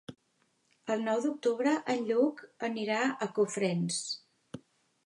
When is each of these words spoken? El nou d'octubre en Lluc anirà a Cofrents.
El 0.95 1.03
nou 1.07 1.21
d'octubre 1.25 1.75
en 1.95 2.01
Lluc 2.09 2.43
anirà 2.71 3.05
a 3.27 3.31
Cofrents. 3.39 4.03